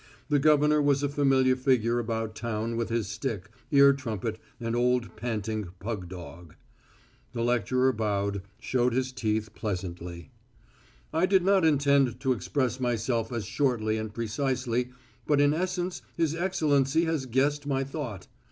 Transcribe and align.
The 0.29 0.39
governor 0.39 0.81
was 0.81 1.03
a 1.03 1.09
familiar 1.09 1.55
figure 1.55 1.99
about 1.99 2.33
town 2.33 2.75
with 2.75 2.89
his 2.89 3.07
stick, 3.07 3.51
ear 3.69 3.93
trumpet, 3.93 4.39
and 4.59 4.75
old 4.75 5.15
panting 5.15 5.67
pug 5.77 6.09
dog. 6.09 6.55
The 7.33 7.43
lecturer 7.43 7.93
bowed, 7.93 8.41
showing 8.59 8.93
his 8.93 9.11
teeth 9.11 9.53
pleasantly. 9.53 10.31
"I 11.13 11.27
did 11.27 11.43
not 11.45 11.63
intend 11.63 12.19
to 12.21 12.33
express 12.33 12.79
myself 12.79 13.31
as 13.31 13.45
shortly 13.45 13.97
and 13.97 14.11
precisely, 14.11 14.89
but 15.27 15.39
in 15.39 15.53
essence 15.53 16.01
his 16.17 16.33
Excellency 16.33 17.05
has 17.05 17.27
guessed 17.27 17.67
my 17.67 17.83
thought. 17.83 18.25